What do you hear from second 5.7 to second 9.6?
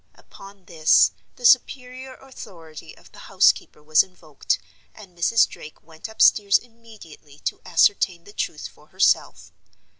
went upstairs immediately to ascertain the truth for herself.